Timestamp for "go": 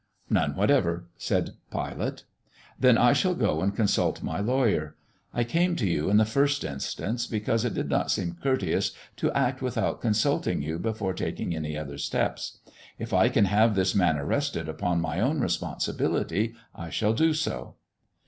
3.35-3.61